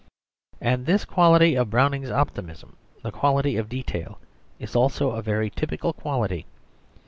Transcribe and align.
And 0.59 0.87
this 0.87 1.05
quality 1.05 1.53
of 1.53 1.69
Browning's 1.69 2.09
optimism, 2.09 2.75
the 3.03 3.11
quality 3.11 3.55
of 3.55 3.69
detail, 3.69 4.17
is 4.57 4.75
also 4.75 5.11
a 5.11 5.21
very 5.21 5.51
typical 5.51 5.93
quality. 5.93 6.47